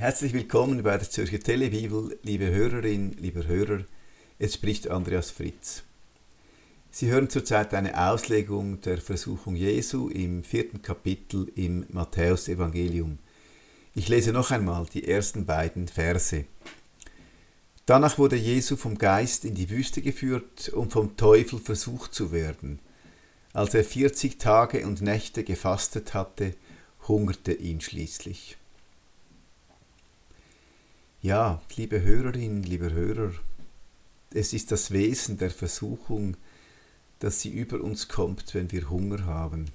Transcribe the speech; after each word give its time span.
Herzlich 0.00 0.32
willkommen 0.32 0.82
bei 0.82 0.96
der 0.96 1.10
Zürcher 1.10 1.40
Telebibel, 1.40 2.18
liebe 2.22 2.50
Hörerin, 2.50 3.12
lieber 3.20 3.46
Hörer. 3.46 3.84
Es 4.38 4.54
spricht 4.54 4.88
Andreas 4.88 5.30
Fritz. 5.30 5.82
Sie 6.90 7.08
hören 7.10 7.28
zurzeit 7.28 7.74
eine 7.74 8.08
Auslegung 8.08 8.80
der 8.80 8.96
Versuchung 8.96 9.56
Jesu 9.56 10.08
im 10.08 10.42
vierten 10.42 10.80
Kapitel 10.80 11.52
im 11.54 11.84
Matthäusevangelium. 11.90 13.18
Ich 13.94 14.08
lese 14.08 14.32
noch 14.32 14.50
einmal 14.50 14.86
die 14.86 15.06
ersten 15.06 15.44
beiden 15.44 15.86
Verse. 15.86 16.46
Danach 17.84 18.16
wurde 18.16 18.36
Jesu 18.36 18.76
vom 18.76 18.96
Geist 18.96 19.44
in 19.44 19.54
die 19.54 19.68
Wüste 19.68 20.00
geführt, 20.00 20.70
um 20.70 20.90
vom 20.90 21.18
Teufel 21.18 21.58
versucht 21.58 22.14
zu 22.14 22.32
werden. 22.32 22.78
Als 23.52 23.74
er 23.74 23.84
vierzig 23.84 24.38
Tage 24.38 24.86
und 24.86 25.02
Nächte 25.02 25.44
gefastet 25.44 26.14
hatte, 26.14 26.54
hungerte 27.06 27.52
ihn 27.52 27.82
schließlich. 27.82 28.56
Ja, 31.22 31.60
liebe 31.76 32.00
Hörerin, 32.00 32.62
lieber 32.62 32.92
Hörer, 32.92 33.32
es 34.32 34.54
ist 34.54 34.72
das 34.72 34.90
Wesen 34.90 35.36
der 35.36 35.50
Versuchung, 35.50 36.38
dass 37.18 37.42
sie 37.42 37.50
über 37.50 37.82
uns 37.82 38.08
kommt, 38.08 38.54
wenn 38.54 38.72
wir 38.72 38.88
Hunger 38.88 39.26
haben. 39.26 39.66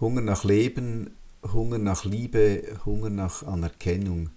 Hunger 0.00 0.20
nach 0.20 0.44
Leben, 0.44 1.10
Hunger 1.42 1.78
nach 1.78 2.04
Liebe, 2.04 2.78
Hunger 2.84 3.10
nach 3.10 3.42
Anerkennung. 3.42 4.30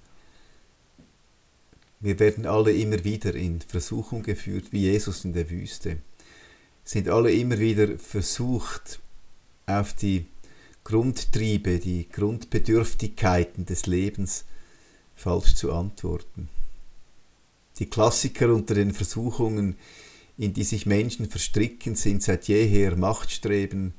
Wir 2.00 2.18
werden 2.18 2.48
alle 2.48 2.72
immer 2.72 3.04
wieder 3.04 3.36
in 3.36 3.62
Versuchung 3.62 4.24
geführt, 4.24 4.72
wie 4.72 4.90
Jesus 4.90 5.24
in 5.24 5.34
der 5.34 5.52
Wüste. 5.52 6.00
Sind 6.84 7.10
alle 7.10 7.32
immer 7.32 7.60
wieder 7.60 8.00
versucht, 8.00 9.02
auf 9.68 9.94
die 9.94 10.26
Grundtriebe, 10.84 11.78
die 11.78 12.10
Grundbedürftigkeiten 12.10 13.68
des 13.68 13.86
Lebens 13.86 14.46
falsch 15.16 15.56
zu 15.56 15.74
antworten. 15.74 16.50
Die 17.80 17.90
Klassiker 17.90 18.54
unter 18.54 18.76
den 18.76 18.94
Versuchungen, 18.94 19.76
in 20.38 20.54
die 20.54 20.64
sich 20.64 20.86
Menschen 20.86 21.30
verstricken, 21.30 21.96
sind 21.96 22.24
seit 22.24 22.48
jeher 22.48 22.96
Machtstreben, 22.96 23.94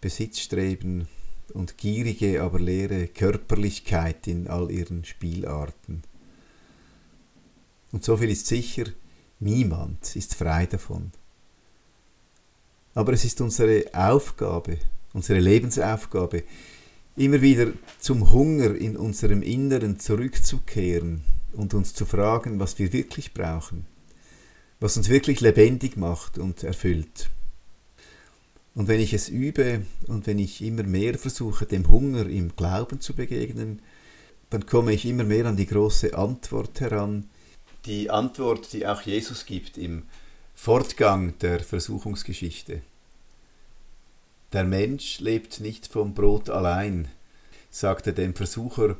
Besitzstreben 0.00 1.08
und 1.54 1.78
gierige, 1.78 2.42
aber 2.42 2.60
leere 2.60 3.08
Körperlichkeit 3.08 4.26
in 4.26 4.46
all 4.46 4.70
ihren 4.70 5.04
Spielarten. 5.04 6.02
Und 7.90 8.04
so 8.04 8.16
viel 8.16 8.30
ist 8.30 8.46
sicher, 8.46 8.84
niemand 9.40 10.14
ist 10.14 10.34
frei 10.34 10.66
davon. 10.66 11.12
Aber 12.94 13.12
es 13.12 13.24
ist 13.24 13.40
unsere 13.40 13.84
Aufgabe, 13.92 14.78
unsere 15.12 15.40
Lebensaufgabe, 15.40 16.44
immer 17.18 17.42
wieder 17.42 17.72
zum 17.98 18.32
Hunger 18.32 18.74
in 18.74 18.96
unserem 18.96 19.42
Inneren 19.42 19.98
zurückzukehren 19.98 21.22
und 21.52 21.74
uns 21.74 21.94
zu 21.94 22.06
fragen, 22.06 22.60
was 22.60 22.78
wir 22.78 22.92
wirklich 22.92 23.34
brauchen, 23.34 23.86
was 24.80 24.96
uns 24.96 25.08
wirklich 25.08 25.40
lebendig 25.40 25.96
macht 25.96 26.38
und 26.38 26.62
erfüllt. 26.62 27.30
Und 28.74 28.86
wenn 28.86 29.00
ich 29.00 29.12
es 29.12 29.28
übe 29.28 29.82
und 30.06 30.28
wenn 30.28 30.38
ich 30.38 30.62
immer 30.62 30.84
mehr 30.84 31.18
versuche, 31.18 31.66
dem 31.66 31.90
Hunger 31.90 32.26
im 32.26 32.54
Glauben 32.54 33.00
zu 33.00 33.14
begegnen, 33.14 33.82
dann 34.50 34.66
komme 34.66 34.92
ich 34.92 35.04
immer 35.04 35.24
mehr 35.24 35.46
an 35.46 35.56
die 35.56 35.66
große 35.66 36.16
Antwort 36.16 36.80
heran, 36.80 37.28
die 37.86 38.10
Antwort, 38.10 38.72
die 38.72 38.86
auch 38.86 39.02
Jesus 39.02 39.46
gibt 39.46 39.78
im 39.78 40.04
Fortgang 40.54 41.36
der 41.38 41.60
Versuchungsgeschichte. 41.60 42.82
Der 44.52 44.64
Mensch 44.64 45.20
lebt 45.20 45.60
nicht 45.60 45.86
vom 45.86 46.14
Brot 46.14 46.48
allein, 46.48 47.08
sagte 47.70 48.12
dem 48.12 48.34
Versucher, 48.34 48.96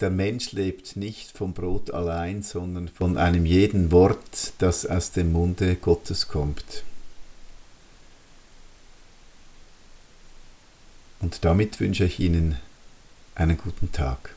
der 0.00 0.10
Mensch 0.10 0.52
lebt 0.52 0.96
nicht 0.96 1.36
vom 1.36 1.54
Brot 1.54 1.90
allein, 1.90 2.42
sondern 2.42 2.88
von 2.88 3.16
einem 3.16 3.46
jeden 3.46 3.92
Wort, 3.92 4.52
das 4.58 4.84
aus 4.84 5.12
dem 5.12 5.32
Munde 5.32 5.76
Gottes 5.76 6.28
kommt. 6.28 6.82
Und 11.20 11.44
damit 11.44 11.80
wünsche 11.80 12.04
ich 12.04 12.20
Ihnen 12.20 12.58
einen 13.34 13.56
guten 13.56 13.90
Tag. 13.92 14.34